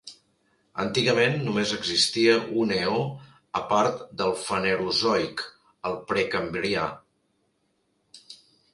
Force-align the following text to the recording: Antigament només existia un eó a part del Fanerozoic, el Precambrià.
Antigament 0.83 1.35
només 1.47 1.73
existia 1.77 2.33
un 2.63 2.73
eó 2.79 2.97
a 3.61 3.63
part 3.75 4.03
del 4.23 4.35
Fanerozoic, 4.47 5.47
el 5.93 6.03
Precambrià. 6.13 6.91